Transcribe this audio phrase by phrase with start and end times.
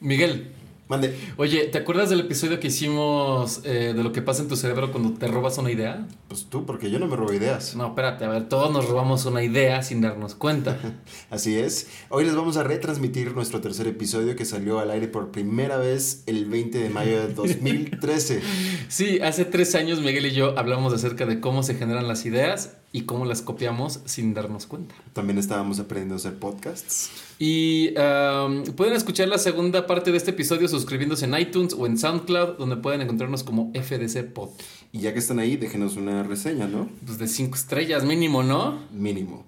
[0.00, 0.52] Miguel,
[0.88, 1.14] Mande.
[1.36, 4.90] oye, ¿te acuerdas del episodio que hicimos eh, de lo que pasa en tu cerebro
[4.90, 6.06] cuando te robas una idea?
[6.28, 7.76] Pues tú, porque yo no me robo ideas.
[7.76, 10.78] No, espérate, a ver, todos nos robamos una idea sin darnos cuenta.
[11.30, 11.88] Así es.
[12.08, 16.22] Hoy les vamos a retransmitir nuestro tercer episodio que salió al aire por primera vez
[16.24, 18.40] el 20 de mayo de 2013.
[18.88, 22.78] Sí, hace tres años Miguel y yo hablamos acerca de cómo se generan las ideas
[22.92, 24.94] y cómo las copiamos sin darnos cuenta.
[25.12, 27.10] También estábamos aprendiendo a hacer podcasts.
[27.38, 31.98] Y um, pueden escuchar la segunda parte de este episodio suscribiéndose en iTunes o en
[31.98, 34.50] SoundCloud, donde pueden encontrarnos como FDC Pod.
[34.92, 36.88] Y ya que están ahí, déjenos una reseña, ¿no?
[37.04, 38.80] Pues de cinco estrellas mínimo, ¿no?
[38.90, 39.44] Mínimo.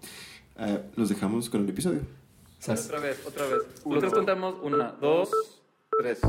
[0.56, 2.00] Ah, los dejamos con el episodio.
[2.58, 2.86] Sas.
[2.86, 3.62] Otra vez, otra vez.
[3.86, 5.30] Nosotros contamos una, dos,
[5.98, 6.20] tres.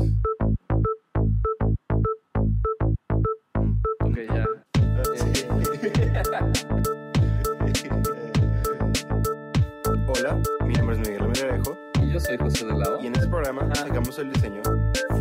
[12.32, 13.02] Soy José de la O.
[13.02, 13.84] y en este programa Ah.
[13.84, 14.62] hagamos el diseño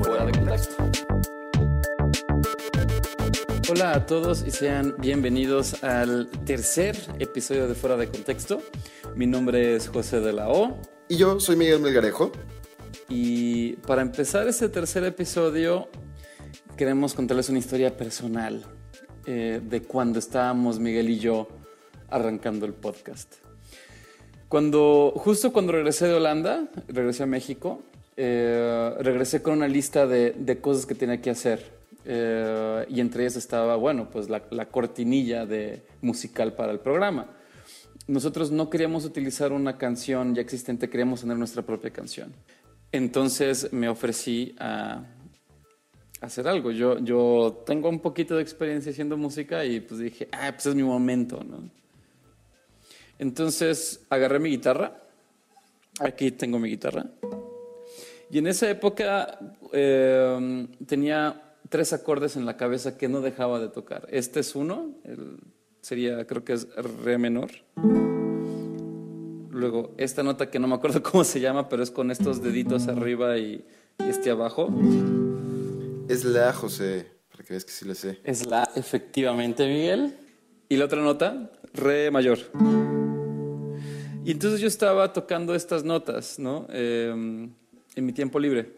[0.01, 0.83] Fuera de contexto.
[3.69, 8.61] Hola a todos y sean bienvenidos al tercer episodio de Fuera de Contexto.
[9.15, 10.79] Mi nombre es José de la O.
[11.09, 12.31] Y yo soy Miguel Melgarejo.
[13.09, 15.89] Y para empezar este tercer episodio,
[16.77, 18.65] queremos contarles una historia personal
[19.25, 21.49] eh, de cuando estábamos Miguel y yo
[22.09, 23.35] arrancando el podcast.
[24.51, 27.81] Cuando, justo cuando regresé de Holanda, regresé a México,
[28.17, 31.71] eh, regresé con una lista de, de cosas que tenía que hacer.
[32.03, 37.27] Eh, y entre ellas estaba, bueno, pues la, la cortinilla de musical para el programa.
[38.07, 42.33] Nosotros no queríamos utilizar una canción ya existente, queríamos tener nuestra propia canción.
[42.91, 45.05] Entonces me ofrecí a
[46.19, 46.71] hacer algo.
[46.71, 50.75] Yo, yo tengo un poquito de experiencia haciendo música y pues dije, ah, pues es
[50.75, 51.80] mi momento, ¿no?
[53.21, 54.99] Entonces agarré mi guitarra.
[55.99, 57.05] Aquí tengo mi guitarra.
[58.31, 59.37] Y en esa época
[59.71, 64.07] eh, tenía tres acordes en la cabeza que no dejaba de tocar.
[64.09, 65.37] Este es uno, el-
[65.81, 67.51] sería, creo que es re menor.
[69.51, 72.87] Luego, esta nota que no me acuerdo cómo se llama, pero es con estos deditos
[72.87, 73.63] arriba y,
[73.99, 74.69] y este abajo.
[76.09, 78.17] Es la José, para que veas que sí le sé.
[78.23, 80.15] Es la, efectivamente, Miguel.
[80.69, 82.39] Y la otra nota, re mayor.
[84.23, 86.67] Y entonces yo estaba tocando estas notas, ¿no?
[86.69, 87.09] Eh,
[87.95, 88.73] en mi tiempo libre.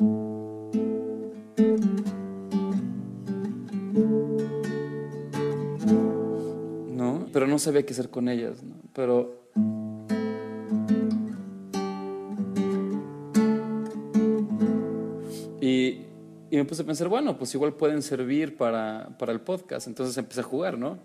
[6.96, 7.28] ¿No?
[7.34, 8.76] Pero no sabía qué hacer con ellas, ¿no?
[8.94, 9.44] Pero
[15.66, 16.02] Y,
[16.52, 19.88] y me puse a pensar, bueno, pues igual pueden servir para, para el podcast.
[19.88, 21.00] Entonces empecé a jugar, ¿no?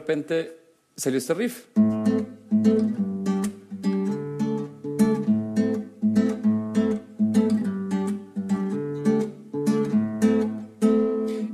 [0.00, 0.56] Repente
[0.96, 1.66] salió este riff.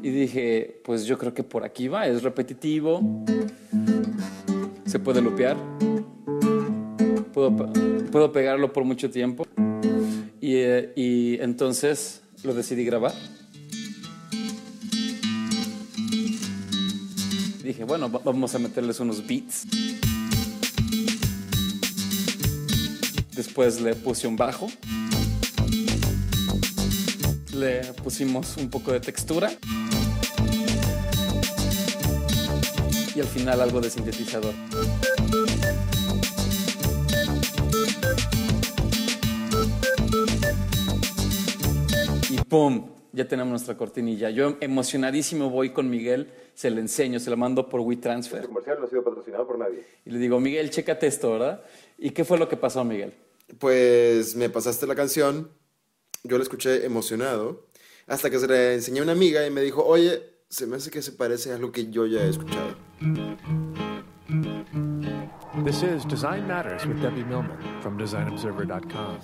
[0.02, 3.24] Y dije, pues yo creo que por aquí va, es repetitivo,
[4.86, 5.56] se puede lupear,
[7.32, 7.54] puedo,
[8.12, 9.44] puedo pegarlo por mucho tiempo.
[10.40, 13.12] Y, eh, y entonces lo decidí grabar.
[17.98, 19.62] Bueno, va- vamos a meterles unos beats.
[23.34, 24.68] Después le puse un bajo.
[27.54, 29.50] Le pusimos un poco de textura.
[33.14, 34.52] Y al final algo de sintetizador.
[42.28, 42.95] Y ¡pum!
[43.16, 44.28] Ya tenemos nuestra cortinilla.
[44.28, 48.44] Yo emocionadísimo voy con Miguel, se le enseño, se lo mando por WeTransfer.
[48.46, 49.86] comercial no ha sido patrocinado por nadie.
[50.04, 51.62] Y le digo, Miguel, chécate esto, ¿verdad?
[51.96, 53.14] ¿Y qué fue lo que pasó, Miguel?
[53.58, 55.48] Pues me pasaste la canción,
[56.24, 57.64] yo la escuché emocionado,
[58.06, 60.90] hasta que se la enseñé a una amiga y me dijo, oye, se me hace
[60.90, 62.76] que se parece a algo que yo ya he escuchado.
[65.64, 69.16] This is Design Matters with Debbie Millman from DesignObserver.com.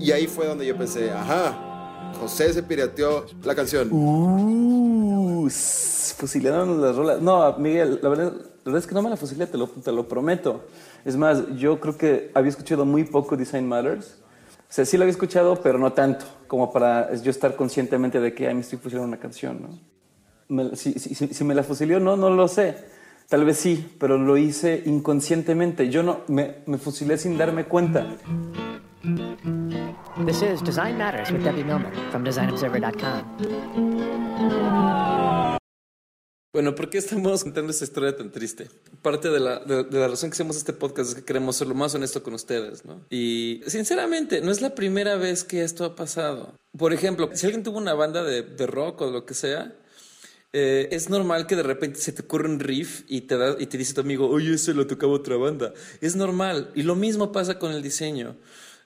[0.00, 1.70] Y ahí fue donde yo pensé, ajá,
[2.18, 3.88] José se pirateó la canción.
[3.92, 7.20] Uh, fusilaron las rolas.
[7.20, 9.92] No, Miguel, la verdad, la verdad es que no me la fusilé, te lo, te
[9.92, 10.64] lo prometo.
[11.04, 14.16] Es más, yo creo que había escuchado muy poco Design Matters.
[14.68, 18.34] O sea, sí lo había escuchado, pero no tanto, como para yo estar conscientemente de
[18.34, 19.78] que ay, me estoy fusilando una canción, ¿no?
[20.48, 22.76] Me- si, si- si- me la fusiló no, no lo sé.
[23.28, 25.88] Tal vez sí, pero lo hice inconscientemente.
[25.88, 28.06] Yo no, me, me fusilé sin darme cuenta.
[29.00, 33.38] This is Design Matters with Debbie Millman from DesignObserver.com.
[36.52, 38.68] Bueno, ¿por qué estamos contando esta historia tan triste?
[39.00, 41.68] Parte de la, de, de la razón que hacemos este podcast es que queremos ser
[41.68, 43.06] lo más honesto con ustedes, ¿no?
[43.08, 46.52] Y sinceramente, no es la primera vez que esto ha pasado.
[46.76, 49.72] Por ejemplo, si alguien tuvo una banda de, de rock o lo que sea,
[50.52, 53.66] eh, es normal que de repente se te ocurra un riff y te, da, y
[53.66, 55.72] te dice tu amigo, oye, ese lo tocaba otra banda.
[56.02, 56.70] Es normal.
[56.74, 58.36] Y lo mismo pasa con el diseño.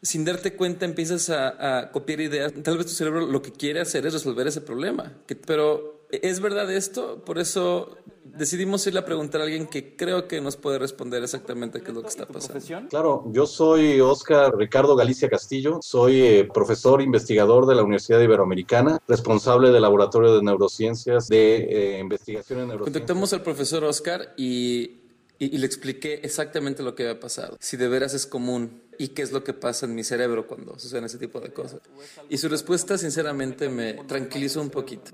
[0.04, 2.52] Sin darte cuenta empiezas a, a copiar ideas.
[2.62, 5.12] Tal vez tu cerebro lo que quiere hacer es resolver ese problema.
[5.26, 7.24] Que, pero ¿es verdad esto?
[7.24, 11.80] Por eso decidimos irle a preguntar a alguien que creo que nos puede responder exactamente
[11.80, 12.88] qué es lo que está pasando.
[12.88, 19.00] Claro, yo soy Oscar Ricardo Galicia Castillo, soy eh, profesor investigador de la Universidad Iberoamericana,
[19.08, 22.92] responsable del Laboratorio de Neurociencias de eh, Investigación en Neurociencias.
[22.92, 25.00] Contactamos al profesor Oscar y,
[25.38, 29.08] y, y le expliqué exactamente lo que había pasado, si de veras es común y
[29.08, 31.80] qué es lo que pasa en mi cerebro cuando suceden ese tipo de cosas.
[32.28, 35.12] Y su respuesta, sinceramente, me tranquilizó un poquito.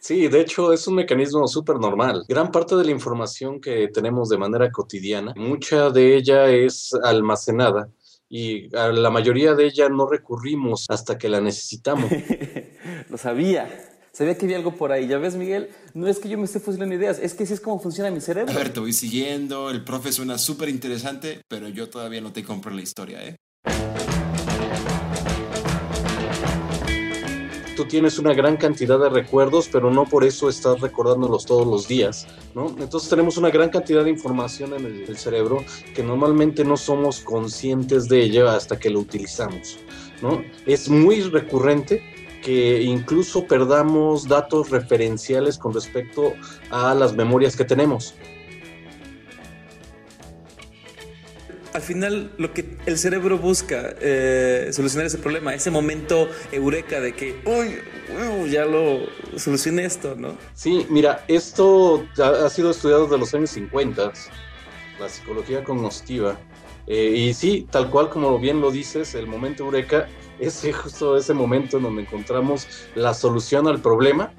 [0.00, 2.24] Sí, de hecho es un mecanismo súper normal.
[2.28, 7.90] Gran parte de la información que tenemos de manera cotidiana, mucha de ella es almacenada
[8.28, 12.10] y a la mayoría de ella no recurrimos hasta que la necesitamos.
[13.10, 13.97] Lo sabía.
[14.18, 15.06] Sabía que había algo por ahí.
[15.06, 17.60] Ya ves, Miguel, no es que yo me esté fusilando ideas, es que así es
[17.60, 18.52] como funciona mi cerebro.
[18.52, 22.42] A ver, te voy siguiendo, el profe suena súper interesante, pero yo todavía no te
[22.42, 23.36] compro la historia, ¿eh?
[27.76, 31.86] tú tienes una gran cantidad de recuerdos, pero no por eso estás recordándolos todos los
[31.86, 32.74] días, ¿no?
[32.80, 35.64] Entonces tenemos una gran cantidad de información en el, el cerebro
[35.94, 39.78] que normalmente no somos conscientes de ella hasta que lo utilizamos,
[40.20, 40.42] ¿no?
[40.66, 46.34] Es muy recurrente que incluso perdamos datos referenciales con respecto
[46.70, 48.14] a las memorias que tenemos.
[51.78, 57.12] al final lo que el cerebro busca eh, solucionar ese problema, ese momento eureka de
[57.14, 57.76] que, uy,
[58.42, 59.06] uy, ya lo
[59.36, 60.36] solucioné esto, ¿no?
[60.54, 64.12] Sí, mira, esto ha, sido estudiado desde los años 50,
[64.98, 66.36] la psicología cognoscitiva,
[66.88, 70.08] eh, y sí, tal cual como bien lo dices, el momento eureka
[70.38, 74.32] es justo ese momento en donde encontramos la solución al problema.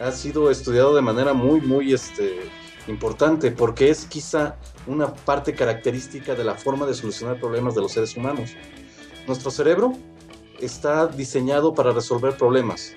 [0.00, 2.40] Ha sido estudiado de manera muy, muy este,
[2.86, 4.56] importante porque es quizá
[4.86, 8.50] una parte característica de la forma de solucionar problemas de los seres humanos.
[9.26, 9.92] Nuestro cerebro
[10.60, 12.92] está diseñado para resolver problemas.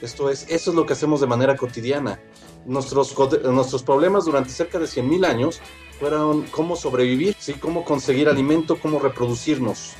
[0.00, 2.20] Esto es, eso es lo que hacemos de manera cotidiana.
[2.66, 5.60] Nuestros, nuestros problemas durante cerca de 100.000 años
[5.98, 7.54] fueron cómo sobrevivir, ¿sí?
[7.54, 9.94] cómo conseguir alimento, cómo reproducirnos,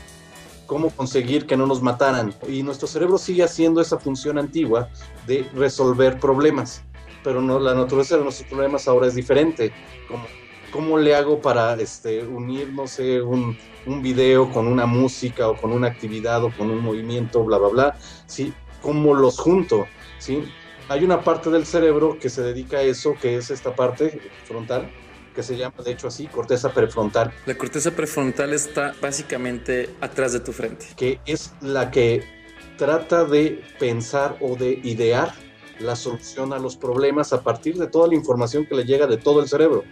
[0.72, 2.34] cómo conseguir que no nos mataran.
[2.48, 4.88] Y nuestro cerebro sigue haciendo esa función antigua
[5.26, 6.82] de resolver problemas.
[7.22, 9.70] Pero no, la naturaleza de nuestros problemas ahora es diferente.
[10.72, 13.54] ¿Cómo le hago para este, unir, no sé, un,
[13.84, 17.68] un, video con una música o con una actividad o con un movimiento, bla, bla,
[17.68, 17.98] bla?
[18.24, 18.54] ¿Sí?
[18.80, 19.86] ¿Cómo los junto?
[20.18, 20.42] ¿Sí?
[20.88, 24.90] Hay una parte del cerebro que se dedica a eso, que es esta parte frontal,
[25.32, 27.32] que se llama, de hecho, así, corteza prefrontal.
[27.46, 30.86] La corteza prefrontal está básicamente atrás de tu frente.
[30.96, 32.24] Que es la que
[32.76, 35.32] trata de pensar o de idear
[35.80, 39.16] la solución a los problemas a partir de toda la información que le llega de
[39.16, 39.84] todo el cerebro.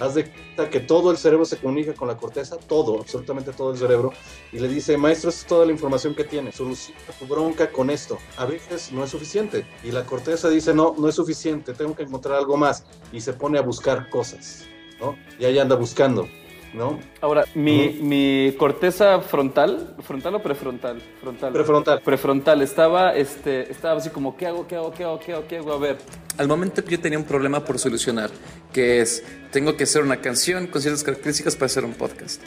[0.00, 0.30] Haz de
[0.70, 4.12] que todo el cerebro se comunica con la corteza, todo, absolutamente todo el cerebro,
[4.52, 7.90] y le dice, maestro, esta es toda la información que tiene, soluciona tu bronca con
[7.90, 8.18] esto.
[8.36, 12.04] A veces no es suficiente, y la corteza dice, no, no es suficiente, tengo que
[12.04, 14.64] encontrar algo más, y se pone a buscar cosas,
[15.00, 15.16] ¿no?
[15.38, 16.28] Y ahí anda buscando.
[16.74, 17.00] ¿No?
[17.20, 18.02] Ahora, mi, uh -huh.
[18.02, 21.00] mi, corteza frontal, ¿frontal o prefrontal?
[21.20, 21.52] Frontal.
[21.52, 22.00] Prefrontal.
[22.02, 22.62] Prefrontal.
[22.62, 25.72] Estaba, este, estaba así como, ¿qué hago, qué hago, qué hago, qué hago, qué hago?
[25.72, 25.96] A ver,
[26.38, 28.30] al momento que yo tenía un problema por solucionar,
[28.72, 32.40] que es, tengo que hacer una canción con ciertas características para hacer un podcast.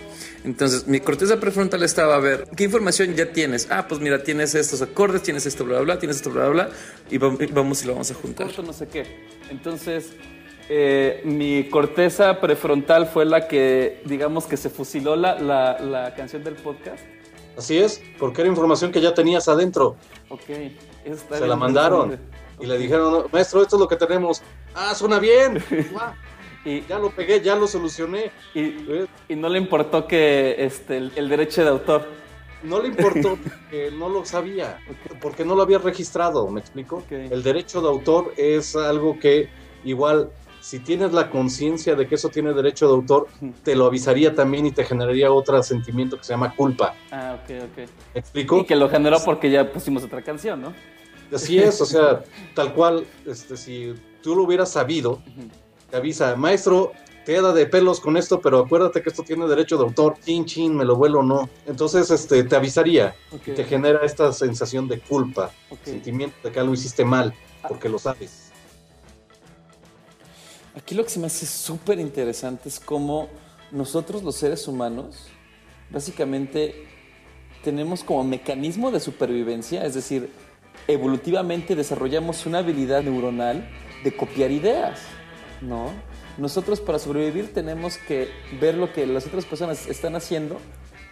[0.45, 3.67] Entonces, mi corteza prefrontal estaba a ver, ¿qué información ya tienes?
[3.69, 6.67] Ah, pues mira, tienes estos acordes, tienes esto, bla, bla, bla, tienes esto, bla, bla,
[6.67, 6.75] bla,
[7.09, 8.47] y vamos y lo vamos a juntar.
[8.47, 9.05] Esto no sé qué.
[9.49, 10.13] Entonces,
[10.69, 16.43] eh, mi corteza prefrontal fue la que, digamos, que se fusiló la, la, la, canción
[16.43, 17.03] del podcast.
[17.57, 19.97] Así es, porque era información que ya tenías adentro.
[20.29, 20.41] Ok.
[21.29, 22.17] se la mandaron
[22.59, 24.41] y le dijeron, maestro, esto es lo que tenemos.
[24.73, 25.63] Ah, suena bien.
[26.65, 28.31] y ya lo pegué, ya lo solucioné.
[28.53, 28.75] Y,
[29.27, 32.07] y no le importó que este, el, el, derecho de autor.
[32.63, 34.79] No le importó porque no lo sabía,
[35.19, 36.97] porque no lo había registrado, ¿me explico?
[36.97, 37.29] Okay.
[37.31, 39.49] El derecho de autor es algo que
[39.83, 40.29] igual
[40.61, 43.27] si tienes la conciencia de que eso tiene derecho de autor,
[43.63, 46.95] te lo avisaría también y te generaría otro sentimiento que se llama culpa.
[47.11, 47.89] Ah, ok, ok.
[48.13, 48.59] ¿Me explico?
[48.59, 50.73] Y que lo generó porque ya pusimos otra canción, ¿no?
[51.33, 52.23] Así es, o sea,
[52.55, 55.21] tal cual, este, si tú lo hubieras sabido,
[55.89, 56.91] te avisa, maestro,
[57.25, 60.45] te da de pelos con esto, pero acuérdate que esto tiene derecho de autor, chin,
[60.45, 61.49] chin, me lo vuelo o no.
[61.65, 63.53] Entonces, este, te avisaría okay.
[63.53, 65.93] y te genera esta sensación de culpa, okay.
[65.93, 67.33] sentimiento de que algo hiciste mal,
[67.67, 68.50] porque lo sabes.
[70.75, 73.27] Aquí lo que se me hace súper interesante es cómo
[73.71, 75.27] nosotros los seres humanos
[75.89, 76.87] básicamente
[77.63, 80.29] tenemos como mecanismo de supervivencia, es decir,
[80.87, 83.69] evolutivamente desarrollamos una habilidad neuronal
[84.03, 84.99] de copiar ideas,
[85.61, 85.91] ¿no?
[86.37, 90.57] Nosotros para sobrevivir tenemos que ver lo que las otras personas están haciendo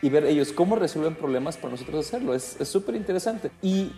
[0.01, 2.33] y ver ellos cómo resuelven problemas para nosotros hacerlo.
[2.33, 3.51] Es súper interesante.
[3.61, 3.91] Y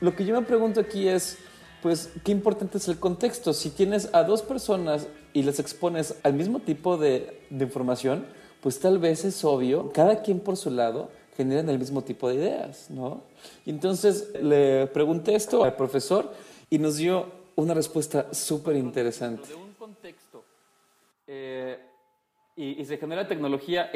[0.00, 1.38] lo que yo me pregunto aquí es,
[1.82, 3.52] pues, qué importante es el contexto.
[3.52, 8.26] Si tienes a dos personas y les expones al mismo tipo de, información,
[8.60, 12.34] pues tal vez es obvio, cada quien por su lado generan el mismo tipo de
[12.34, 13.22] ideas, ¿no?
[13.64, 16.32] Y entonces le pregunté esto al profesor
[16.68, 19.48] y nos dio una respuesta súper interesante.
[19.48, 20.44] De un contexto
[21.26, 21.78] eh,
[22.56, 23.90] y, y, se genera tecnología,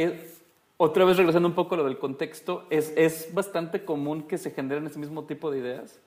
[0.77, 4.51] otra vez regresando un poco a lo del contexto, ¿es, ¿es bastante común que se
[4.51, 6.01] generen ese mismo tipo de ideas?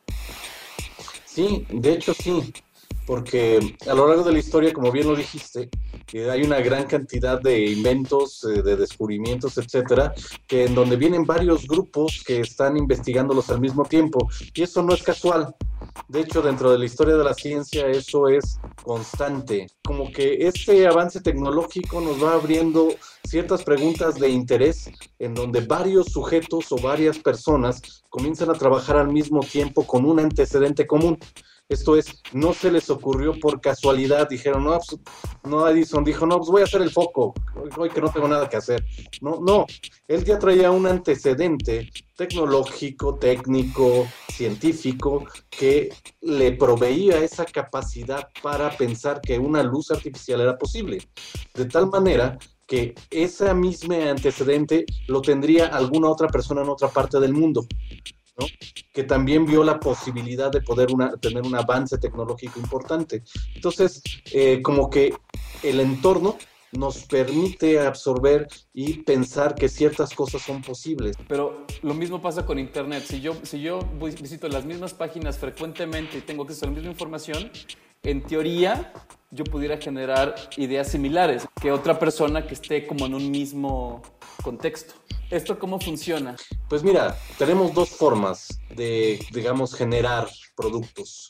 [1.38, 2.51] Sí, de hecho sí
[3.07, 5.69] porque a lo largo de la historia, como bien lo dijiste,
[6.11, 10.13] eh, hay una gran cantidad de inventos, eh, de descubrimientos, etcétera,
[10.45, 14.93] que en donde vienen varios grupos que están investigándolos al mismo tiempo, y eso no
[14.93, 15.55] es casual.
[16.09, 19.67] De hecho, dentro de la historia de la ciencia eso es constante.
[19.83, 22.89] Como que este avance tecnológico nos va abriendo
[23.25, 29.09] ciertas preguntas de interés en donde varios sujetos o varias personas comienzan a trabajar al
[29.09, 31.17] mismo tiempo con un antecedente común.
[31.69, 35.01] Esto es, no se les ocurrió por casualidad, dijeron, no, pues,
[35.43, 37.33] no, Edison dijo, no, pues voy a hacer el foco,
[37.75, 38.86] hoy que no tengo nada que hacer.
[39.19, 39.65] No, no,
[40.07, 45.89] él ya traía un antecedente tecnológico, técnico, científico, que
[46.21, 51.00] le proveía esa capacidad para pensar que una luz artificial era posible.
[51.53, 57.19] De tal manera que ese mismo antecedente lo tendría alguna otra persona en otra parte
[57.19, 57.67] del mundo
[58.94, 60.89] que también vio la posibilidad de poder
[61.22, 63.24] tener un avance tecnológico importante.
[63.56, 64.01] Entonces,
[64.32, 65.13] eh, como que
[65.63, 66.38] el entorno
[66.72, 71.15] nos permite absorber y pensar que ciertas cosas son posibles.
[71.27, 73.03] Pero lo mismo pasa con Internet.
[73.08, 76.91] Si yo, si yo visito las mismas páginas frecuentemente y tengo acceso a la misma
[76.91, 77.51] información,
[78.03, 78.94] en teoría
[79.32, 84.01] yo pudiera generar ideas similares que otra persona que esté como en un mismo
[84.44, 84.94] contexto.
[85.29, 86.38] ¿Esto cómo funciona?
[86.69, 91.29] Pues mira, tenemos dos formas de, digamos, generar productos.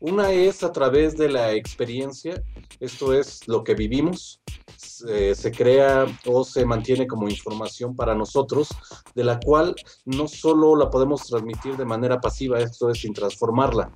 [0.00, 2.42] Una es a través de la experiencia,
[2.80, 4.40] esto es lo que vivimos,
[4.76, 8.68] se, crea o se mantiene como información para nosotros,
[9.14, 13.92] de la cual no solo la podemos transmitir de manera pasiva, esto es sin transformarla,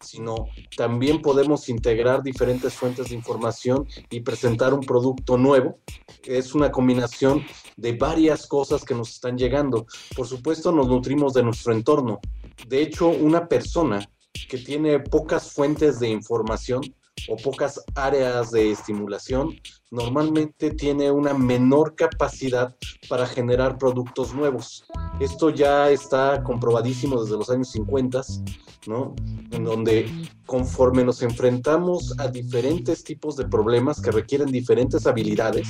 [0.00, 0.46] sino
[0.76, 5.78] también podemos integrar diferentes fuentes de información y presentar un producto nuevo.
[6.24, 7.44] Es una combinación
[7.76, 9.86] de varias cosas que nos están llegando.
[10.16, 12.20] Por supuesto, nos nutrimos de nuestro entorno.
[12.66, 14.08] De hecho, una persona
[14.48, 16.80] que tiene pocas fuentes de información
[17.28, 19.54] o pocas áreas de estimulación,
[19.90, 22.74] normalmente tiene una menor capacidad
[23.08, 24.86] para generar productos nuevos.
[25.20, 28.22] Esto ya está comprobadísimo desde los años 50,
[28.86, 29.14] ¿no?
[29.50, 30.10] En donde
[30.46, 35.68] conforme nos enfrentamos a diferentes tipos de problemas que requieren diferentes habilidades,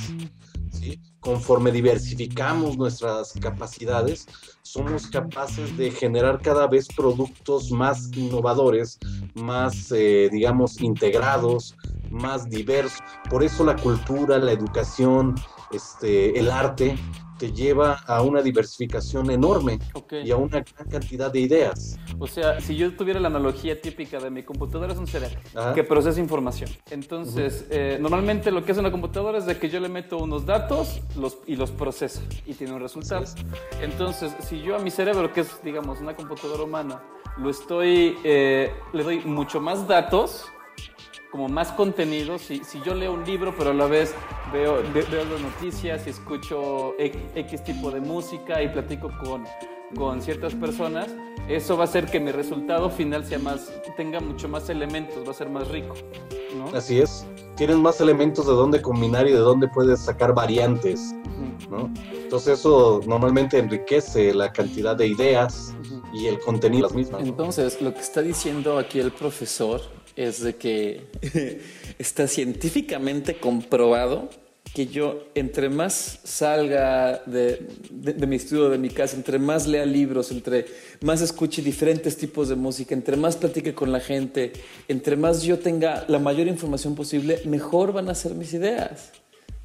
[1.19, 4.25] conforme diversificamos nuestras capacidades,
[4.61, 8.97] somos capaces de generar cada vez productos más innovadores,
[9.35, 11.75] más, eh, digamos, integrados,
[12.09, 12.99] más diversos.
[13.29, 15.35] Por eso la cultura, la educación,
[15.71, 16.97] este, el arte
[17.39, 19.79] te lleva a una diversificación enorme
[20.23, 21.97] y a una gran cantidad de ideas.
[22.19, 25.39] O sea, si yo tuviera la analogía típica de mi computadora es un cerebro
[25.73, 26.69] que procesa información.
[26.91, 30.45] Entonces, eh, normalmente lo que hace una computadora es de que yo le meto unos
[30.45, 33.25] datos los, y los procesa y tiene un resultado.
[33.81, 37.01] Entonces, si yo a mi cerebro, que es, digamos, una computadora humana,
[37.37, 40.45] lo estoy, eh, le doy mucho más datos,
[41.31, 42.37] como más contenido.
[42.37, 44.13] Si, si yo leo un libro, pero a la vez
[44.51, 49.45] veo, veo las noticias y escucho X tipo de música y platico con,
[49.95, 51.09] con ciertas personas,
[51.47, 55.31] eso va a hacer que mi resultado final sea más, tenga mucho más elementos, va
[55.31, 55.95] a ser más rico.
[56.55, 56.75] ¿no?
[56.77, 57.25] Así es.
[57.55, 61.13] Tienes más elementos de dónde combinar y de dónde puedes sacar variantes.
[61.69, 61.91] ¿no?
[62.11, 65.75] Entonces eso normalmente enriquece la cantidad de ideas
[66.13, 67.21] y el contenido las mismas.
[67.23, 69.81] Entonces, lo que está diciendo aquí el profesor
[70.19, 71.07] es de que
[71.97, 74.29] está científicamente comprobado
[74.73, 77.65] que yo entre más salga de,
[78.27, 80.65] mi estudio, de mi casa, entre más lea libros, entre
[81.01, 84.51] más escuche diferentes tipos de música, entre más platique con la gente,
[84.89, 89.11] entre más yo tenga la mayor información posible, mejor van a ser mis ideas.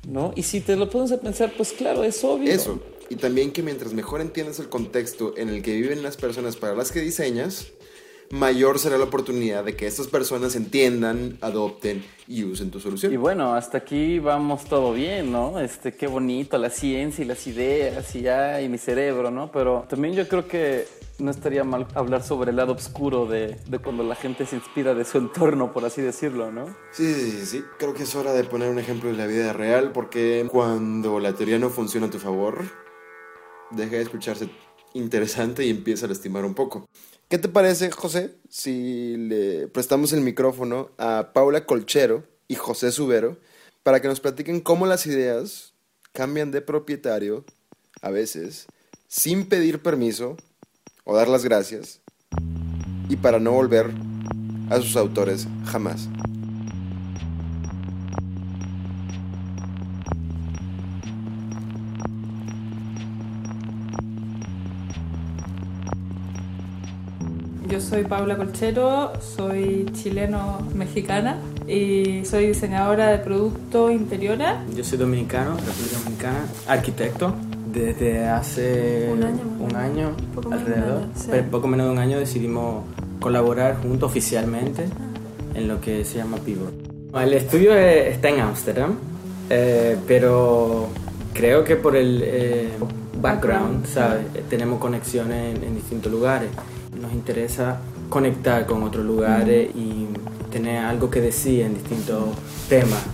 [0.08, 0.32] ¿No?
[0.36, 2.52] Y si te lo pones a pensar, pues claro, es obvio.
[2.52, 2.80] Eso.
[3.08, 6.74] Y también que mientras mejor entiendas el contexto en el que viven las personas para
[6.74, 7.68] las que diseñas,
[8.30, 13.12] mayor será la oportunidad de que estas personas entiendan, adopten y usen tu solución.
[13.12, 15.60] Y bueno, hasta aquí vamos todo bien, ¿no?
[15.60, 19.50] Este, qué bonito, la ciencia y las ideas y ya, y mi cerebro, ¿no?
[19.52, 20.86] Pero también yo creo que
[21.18, 24.94] no estaría mal hablar sobre el lado oscuro de, de cuando la gente se inspira
[24.94, 26.66] de su entorno, por así decirlo, ¿no?
[26.90, 27.64] Sí, sí, sí, sí.
[27.78, 31.34] Creo que es hora de poner un ejemplo de la vida real porque cuando la
[31.34, 32.64] teoría no funciona a tu favor,
[33.70, 34.48] deja de escucharse
[34.94, 36.88] interesante y empieza a lastimar un poco.
[37.28, 43.38] ¿Qué te parece, José, si le prestamos el micrófono a Paula Colchero y José Subero
[43.82, 45.74] para que nos platiquen cómo las ideas
[46.12, 47.44] cambian de propietario
[48.02, 48.66] a veces
[49.08, 50.36] sin pedir permiso
[51.04, 52.00] o dar las gracias
[53.08, 53.90] y para no volver
[54.70, 56.08] a sus autores jamás.
[67.74, 74.46] Yo soy Paula Colchero, soy chileno-mexicana y soy diseñadora de producto interiores.
[74.76, 77.34] Yo soy dominicano, República Dominicana, arquitecto.
[77.72, 81.26] Desde hace Un año, un año Poco menos de un alrededor, año, sí.
[81.32, 82.84] pero poco menos de un año decidimos
[83.18, 84.84] colaborar juntos oficialmente
[85.56, 86.72] en lo que se llama Pivot.
[87.12, 88.94] El estudio está en Ámsterdam,
[89.50, 90.86] eh, pero
[91.32, 92.68] creo que por el eh,
[93.20, 94.26] background, ¿sabes?
[94.48, 96.50] Tenemos conexiones en, en distintos lugares.
[97.04, 100.06] Nos interesa conectar con otros lugares y
[100.50, 102.30] tener algo que decir en distintos
[102.66, 103.04] temas.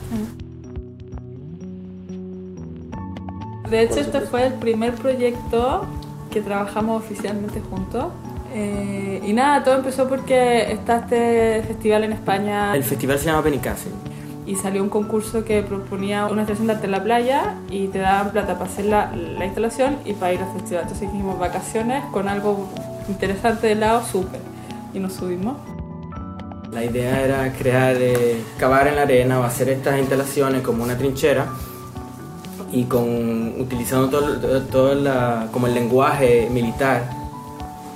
[3.69, 5.87] De hecho, este fue el primer proyecto
[6.31, 8.07] que trabajamos oficialmente juntos.
[8.53, 13.43] Eh, y nada, todo empezó porque está este festival en España El festival se llama
[13.43, 13.93] Benicassim.
[14.47, 17.99] y salió un concurso que proponía una instalación de arte en la playa y te
[17.99, 20.83] daban plata para hacer la, la instalación y para ir al festival.
[20.83, 22.69] Entonces dijimos vacaciones con algo
[23.11, 24.41] interesante de lado, súper.
[24.95, 25.57] Y nos subimos.
[26.73, 30.97] La idea era crear, eh, cavar en la arena o hacer estas instalaciones como una
[30.97, 31.47] trinchera
[32.73, 37.11] y con utilizando todo, todo- todo la- como el lenguaje militar,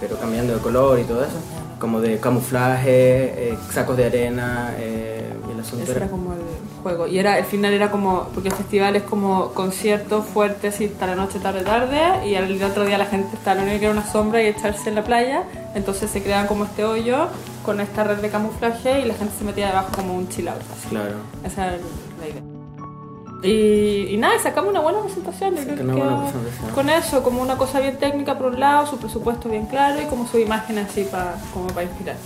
[0.01, 1.37] pero cambiando de color y todo eso,
[1.79, 6.33] como de camuflaje, eh, sacos de arena eh, y el asunto Ese era- era como
[6.35, 6.41] el
[6.85, 7.09] juego.
[7.09, 11.07] Y era, el final era como, porque el festival es como concierto fuerte así hasta
[11.07, 13.93] la noche, tarde, tarde, y al otro día la gente está, lo único que era
[13.93, 15.43] una sombra y echarse en la playa,
[15.75, 17.29] entonces se creaban como este hoyo
[17.65, 20.61] con esta red de camuflaje y la gente se metía debajo como un chill out.
[20.61, 20.89] así.
[20.91, 21.17] Claro.
[21.45, 21.77] Esa era
[22.21, 22.43] la idea.
[23.43, 25.55] Y, y nada, y sacamos una buena presentación.
[25.55, 26.71] creo que una buena quedó presentación.
[26.75, 30.05] Con eso, como una cosa bien técnica por un lado, su presupuesto bien claro y
[30.07, 32.17] como su imagen así para como para inspirar.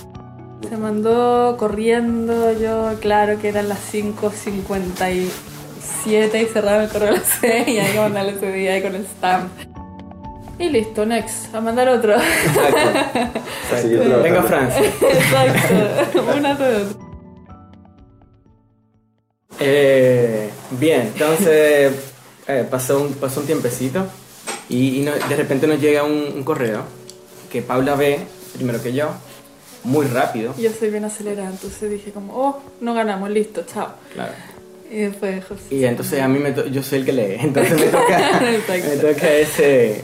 [0.67, 7.23] Se mandó corriendo, yo claro que eran las 5.57 y cerraba el correo a las
[7.41, 9.49] 6 y hay que mandarle ese día ahí con el stamp.
[10.59, 12.15] Y listo, next, a mandar otro.
[12.15, 14.21] Exacto.
[14.21, 14.81] Venga Francia.
[15.01, 17.05] Exacto, una tras otra.
[19.61, 21.91] Eh, bien, entonces
[22.47, 24.05] eh, pasó, un, pasó un tiempecito
[24.69, 26.83] y, y no- de repente nos llega un, un correo
[27.51, 28.19] que Paula ve
[28.53, 29.09] primero que yo,
[29.83, 30.53] muy rápido.
[30.57, 33.89] Yo soy bien acelerada, entonces dije como, oh, no ganamos, listo, chao.
[34.13, 34.33] Claro.
[34.91, 35.61] Y después José.
[35.75, 38.97] Y entonces a mí me to- yo soy el que lee, entonces me toca, me
[38.97, 40.03] toca ese,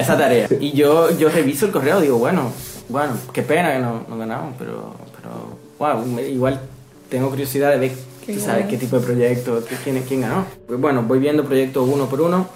[0.00, 0.48] esa tarea.
[0.60, 2.50] Y yo, yo reviso el correo, digo, bueno,
[2.88, 6.60] bueno, qué pena que no, no ganamos, pero, pero wow, igual
[7.08, 7.92] tengo curiosidad de ver,
[8.26, 10.44] ¿Qué sabes, tipo de proyecto, qué- quién, quién ganó.
[10.66, 12.48] Pues bueno, voy viendo proyectos uno por uno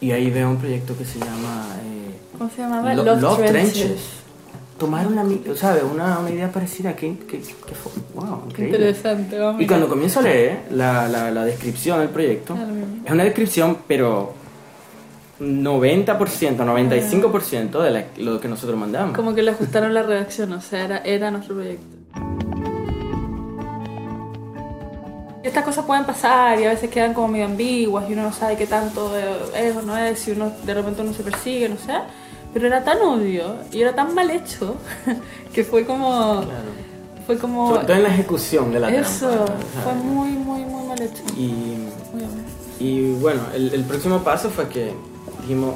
[0.00, 2.94] y ahí veo un proyecto que se llama eh, ¿Cómo se llamaba?
[2.94, 3.72] Lo- Love, Love Trenches.
[3.74, 4.00] Trenches.
[4.78, 5.24] Tomar una,
[5.56, 5.82] ¿sabes?
[5.82, 8.76] Una, una idea parecida que, que, que fue, wow, increíble.
[8.78, 9.60] interesante, vamos.
[9.60, 12.56] Y cuando comienzo a leer la, la, la descripción del proyecto,
[13.04, 14.34] es una descripción, pero
[15.40, 19.16] 90%, 95% de la- lo que nosotros mandamos.
[19.16, 21.84] Como que le ajustaron la redacción, o sea, era, era nuestro proyecto.
[25.42, 28.56] Estas cosas pueden pasar y a veces quedan como medio ambiguas y uno no sabe
[28.56, 31.94] qué tanto es o no es, si uno de repente uno se persigue, no sé.
[32.52, 34.76] Pero era tan obvio y era tan mal hecho
[35.52, 36.44] que fue como.
[37.26, 37.68] Fue como.
[37.74, 41.22] Sobre todo en la ejecución de la Eso, trampa, fue muy, muy, muy mal hecho.
[41.36, 41.76] Y,
[42.80, 44.92] y bueno, el, el próximo paso fue que
[45.42, 45.74] dijimos,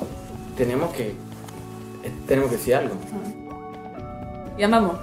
[0.56, 2.94] tenemos que, eh, tenemos que decir algo.
[4.58, 4.96] Llamamos.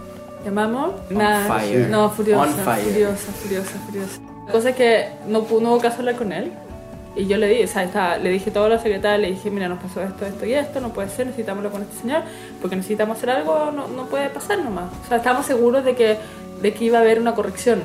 [0.43, 0.91] Llamamos.
[1.10, 1.60] Nada.
[1.60, 1.89] fire.
[1.89, 2.41] No, furiosa.
[2.43, 2.84] On fire.
[2.84, 4.19] Furiosa, furiosa, furiosa.
[4.47, 6.51] La cosa es que no, no hubo caso hablar con él.
[7.19, 9.51] Y yo le di, o sea, estaba- le dije todo a la secretaria, le dije,
[9.51, 12.21] mira, nos pasó esto, esto y esto, no puede ser, necesitamos hablar con este señor,
[12.62, 14.86] porque necesitamos hacer algo, no, no puede pasar nomás.
[15.05, 16.17] O sea, estábamos seguros de que,
[16.62, 17.82] de que iba a haber una corrección.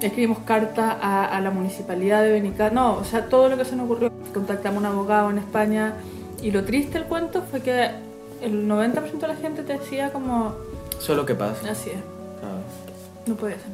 [0.00, 3.76] Escribimos carta a, a la municipalidad de Benica, no, o sea, todo lo que se
[3.76, 4.10] nos ocurrió.
[4.34, 5.94] Contactamos a un abogado en España
[6.42, 7.90] y lo triste del cuento fue que
[8.42, 10.54] el 90% de la gente te decía como...
[10.98, 11.70] Eso es lo que pasa.
[11.70, 11.96] Así es.
[12.42, 12.58] Ah.
[13.26, 13.68] No podía hacer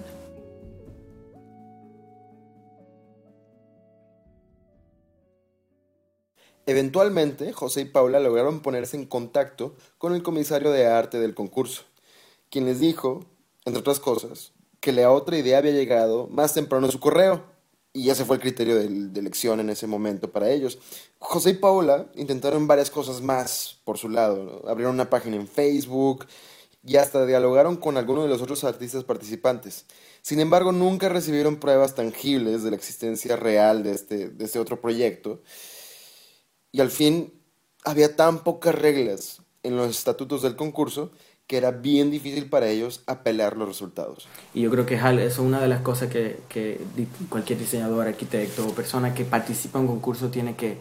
[6.68, 11.85] Eventualmente, José y Paula lograron ponerse en contacto con el comisario de arte del concurso,
[12.50, 13.24] quien les dijo,
[13.64, 17.42] entre otras cosas, que la otra idea había llegado más temprano en su correo,
[17.94, 18.85] y ese fue el criterio de,
[19.18, 20.78] elección en ese momento para ellos.
[21.18, 26.26] José y Paula intentaron varias cosas más por su lado, abrieron una página en Facebook
[26.85, 29.87] y hasta dialogaron con algunos de los otros artistas participantes.
[30.20, 34.83] Sin embargo, nunca recibieron pruebas tangibles de la existencia real de este, de este otro
[34.83, 35.40] proyecto.
[36.72, 37.33] Y al fin
[37.85, 41.11] había tan pocas reglas en los estatutos del concurso
[41.46, 44.28] que era bien difícil para ellos apelar los resultados.
[44.52, 46.78] Y yo creo que eso es una de las cosas que, que
[47.31, 50.76] cualquier diseñador, arquitecto o persona que participa en un concurso tiene que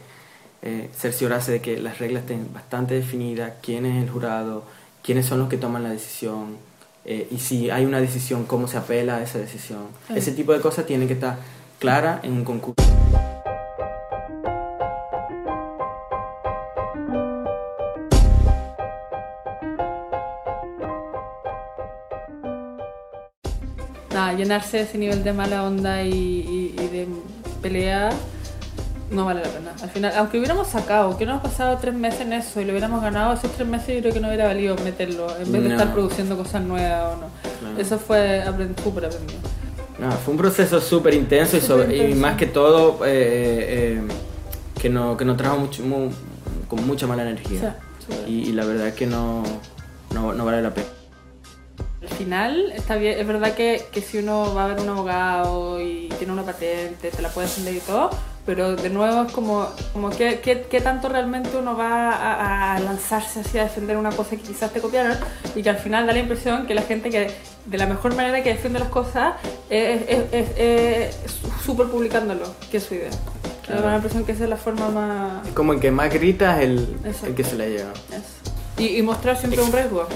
[0.61, 4.65] eh, cerciorarse de que las reglas estén bastante definidas, quién es el jurado,
[5.03, 6.57] quiénes son los que toman la decisión,
[7.05, 9.87] eh, y si hay una decisión, cómo se apela a esa decisión.
[10.13, 11.39] Ese tipo de cosas tienen que estar
[11.79, 12.83] clara en un concurso.
[24.17, 27.07] Nada, llenarse de ese nivel de mala onda y, y- y de
[27.61, 28.09] pelea
[29.11, 29.73] no vale la pena.
[29.79, 33.03] Al final, aunque hubiéramos sacado, que hubiéramos pasado tres meses en eso y lo hubiéramos
[33.03, 35.75] ganado, esos tres meses yo creo que no hubiera valido meterlo, en vez de No.
[35.75, 37.27] estar produciendo cosas nuevas o no.
[37.59, 37.77] Claro.
[37.77, 39.39] Eso fue aprend- súper aprendido.
[39.99, 43.09] No, fue un proceso súper intenso y, más que todo eh,
[43.99, 44.01] eh,
[44.81, 46.09] que, no, que nos trajo mucho, mu-
[46.67, 47.77] con mucha mala energía.
[48.25, 49.43] Y, y la verdad que no,
[50.11, 50.87] no, no vale la pena.
[52.17, 55.79] Al final, está bien, es verdad que, que si uno va a ver un abogado
[55.79, 58.09] y tiene una patente, te la puede defender y todo,
[58.43, 62.79] pero de nuevo es como, como ¿qué, qué, qué tanto realmente uno va a, a
[62.79, 65.15] lanzarse así a defender una cosa que quizás te copiaron
[65.55, 67.29] y que al final da la impresión que la gente que
[67.67, 69.35] de la mejor manera que defiende las cosas
[69.69, 71.15] es,
[71.63, 73.11] súper publicándolo, que es su idea.
[73.69, 75.47] Me da la impresión que esa es la forma más...
[75.47, 77.91] Es como el que más grita es el, el que se la lleva.
[77.91, 78.46] eso.
[78.77, 80.07] Y, y mostrar siempre un riesgo.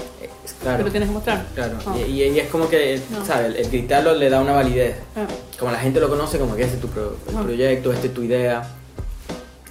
[0.60, 0.78] Claro.
[0.78, 1.44] Que lo tienes que mostrar.
[1.54, 1.94] Claro, Ah.
[1.98, 3.24] y, y- es como que, No.
[3.24, 3.46] ¿sabes?
[3.46, 4.96] El, el gritarlo le da una validez.
[5.16, 5.26] Ah.
[5.58, 7.42] Como la gente lo conoce, como que ese es tu pro- el Ah.
[7.42, 8.62] proyecto, este es tu idea.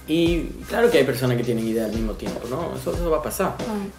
[0.08, 2.74] Y claro que hay personas que tienen idea al mismo tiempo, ¿no?
[2.76, 3.54] Eso, eso va a pasar.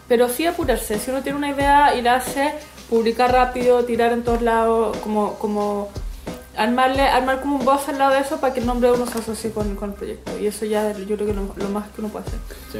[0.07, 2.53] Pero sí apurarse, si uno tiene una idea y la hace,
[2.89, 5.89] publicar rápido, tirar en todos lados, como, como
[6.57, 9.07] armarle, armar como un boss al lado de eso para que el nombre de uno
[9.07, 10.31] se asocie con, con el proyecto.
[10.39, 12.39] Y eso ya yo creo que es lo, lo más que uno puede hacer.
[12.71, 12.79] Sí.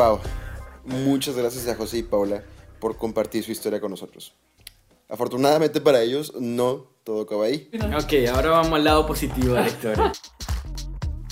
[0.00, 0.18] Wow,
[0.86, 2.42] muchas gracias a José y Paula
[2.78, 4.32] por compartir su historia con nosotros.
[5.10, 7.70] Afortunadamente para ellos, no todo acaba ahí.
[7.94, 10.12] Ok, ahora vamos al lado positivo de la historia.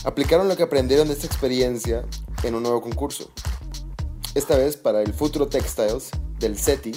[0.05, 2.05] Aplicaron lo que aprendieron de esta experiencia
[2.43, 3.31] en un nuevo concurso.
[4.35, 6.93] Esta vez para el Futuro Textiles del CETI,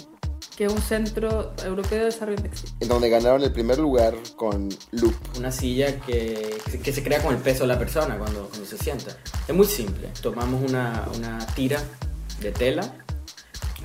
[0.55, 2.69] Que es un centro europeo de desarrollo textil.
[2.79, 5.15] en donde ganaron el primer lugar con Loop.
[5.37, 8.77] Una silla que, que se crea con el peso de la persona cuando, cuando se
[8.77, 9.17] sienta.
[9.47, 10.09] Es muy simple.
[10.21, 11.81] Tomamos una, una tira
[12.41, 12.93] de tela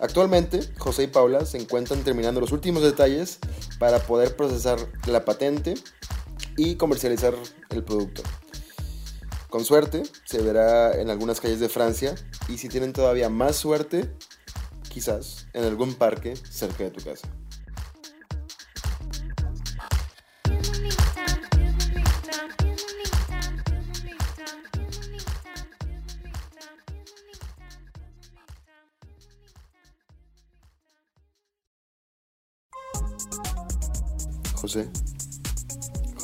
[0.00, 3.38] Actualmente, José y Paula se encuentran terminando los últimos detalles
[3.78, 5.74] para poder procesar la patente
[6.56, 7.34] y comercializar
[7.70, 8.22] el producto.
[9.48, 12.16] Con suerte, se verá en algunas calles de Francia
[12.48, 14.12] y si tienen todavía más suerte,
[14.88, 17.28] quizás en algún parque cerca de tu casa.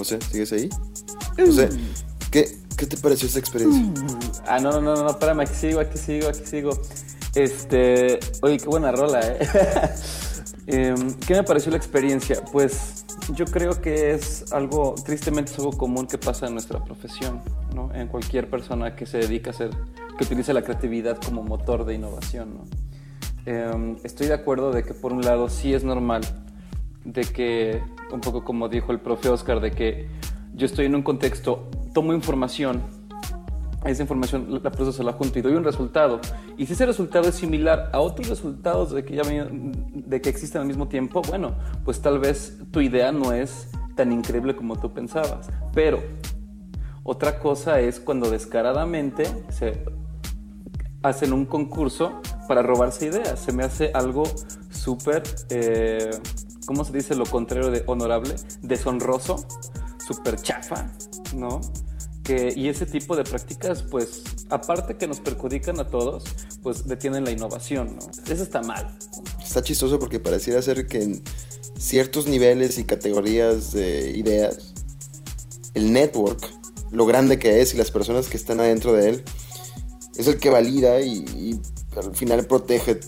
[0.06, 0.68] José, ¿sigues ahí?
[1.36, 1.68] José,
[2.30, 3.82] ¿qué, qué te pareció esta experiencia?
[4.46, 6.70] Ah, no, no, no, no, espérame, aquí sigo, aquí sigo, aquí sigo.
[7.34, 9.38] Este, oye, qué buena rola, ¿eh?
[10.68, 12.42] Em, ¿Qué me pareció la experiencia?
[12.50, 13.04] Pues
[13.36, 17.40] yo creo que es algo, tristemente es algo común que pasa en nuestra profesión,
[17.72, 17.94] ¿no?
[17.94, 19.70] En cualquier persona que se dedica a hacer,
[20.18, 22.64] que utilice la creatividad como motor de innovación, ¿no?
[23.44, 26.22] Em, estoy de acuerdo de que por un lado sí es normal
[27.06, 27.80] de que,
[28.12, 30.08] un poco como dijo el profe Oscar, de que
[30.54, 32.82] yo estoy en un contexto, tomo información
[33.90, 36.20] esa información la proceso, la junto y doy un resultado.
[36.56, 40.60] Y si ese resultado es similar a otros resultados de que, ya, de que existen
[40.60, 44.92] al mismo tiempo, bueno, pues tal vez tu idea no es tan increíble como tú
[44.92, 45.48] pensabas.
[45.72, 46.02] Pero
[47.02, 49.84] otra cosa es cuando descaradamente se
[51.02, 53.38] hacen un concurso para robarse ideas.
[53.38, 54.24] Se me hace algo
[54.70, 56.10] súper, eh,
[56.66, 58.34] ¿cómo se dice lo contrario de honorable?
[58.62, 59.46] Deshonroso,
[60.06, 60.90] súper chafa,
[61.34, 61.60] ¿no?
[62.22, 66.24] Que, y ese tipo de prácticas, pues, aparte que nos perjudican a todos,
[66.62, 68.32] pues detienen la innovación, ¿no?
[68.32, 68.98] Eso está mal.
[69.42, 71.22] Está chistoso porque pareciera ser que en
[71.78, 74.74] ciertos niveles y categorías de ideas,
[75.74, 76.50] el network,
[76.90, 79.24] lo grande que es y las personas que están adentro de él,
[80.16, 81.60] es el que valida y,
[81.96, 83.00] al final protege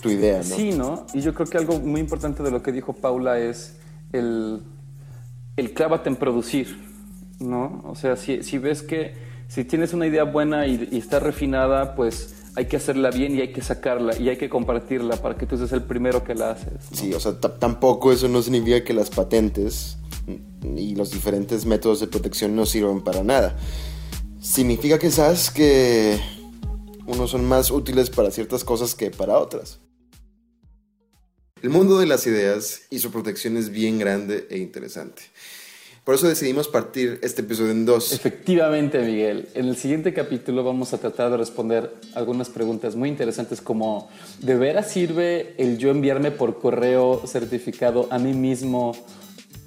[0.00, 0.44] tu idea, ¿no?
[0.44, 1.06] Sí, ¿no?
[1.14, 3.76] Y yo creo que algo muy importante de lo que dijo Paula es
[4.12, 4.62] el,
[5.56, 6.78] el clávate en producir,
[7.38, 7.82] ¿no?
[7.86, 9.14] O sea, si, si ves que
[9.50, 13.52] si tienes una idea buena y, está refinada, pues hay que hacerla bien y hay
[13.52, 16.84] que sacarla y hay que compartirla para que tú seas el primero que la haces.
[16.92, 19.98] Sí, o sea, tampoco eso no significa que las patentes
[20.76, 23.56] y los diferentes métodos de protección no sirvan para nada.
[24.40, 26.20] Significa sabes que
[27.06, 29.80] unos son más útiles para ciertas cosas que para otras.
[31.62, 35.22] El mundo de las ideas y su protección es bien grande e interesante.
[36.04, 38.12] Por eso decidimos partir este episodio en dos.
[38.12, 39.46] Efectivamente, Miguel.
[39.52, 44.08] En el siguiente capítulo vamos a tratar de responder algunas preguntas muy interesantes como
[44.40, 48.96] ¿de veras sirve el yo enviarme por correo certificado a mí mismo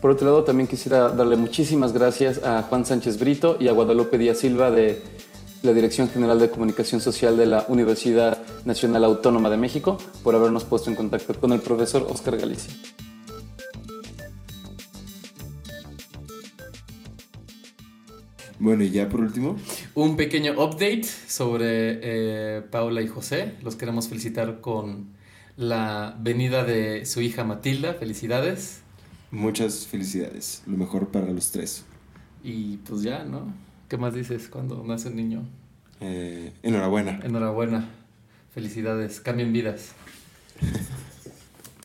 [0.00, 4.16] Por otro lado, también quisiera darle muchísimas gracias a Juan Sánchez Brito y a Guadalupe
[4.16, 5.02] Díaz Silva de
[5.62, 10.64] la Dirección General de Comunicación Social de la Universidad Nacional Autónoma de México por habernos
[10.64, 12.72] puesto en contacto con el profesor Oscar Galicia.
[18.60, 19.56] Bueno, y ya por último.
[19.94, 23.54] Un pequeño update sobre eh, Paula y José.
[23.62, 25.16] Los queremos felicitar con
[25.56, 27.94] la venida de su hija Matilda.
[27.94, 28.82] Felicidades.
[29.30, 30.62] Muchas felicidades.
[30.66, 31.84] Lo mejor para los tres.
[32.42, 33.52] Y pues ya, ¿no?
[33.88, 35.42] ¿Qué más dices cuando nace un niño?
[36.00, 37.20] Eh, enhorabuena.
[37.22, 37.88] Enhorabuena.
[38.54, 39.20] Felicidades.
[39.20, 39.92] Cambien vidas.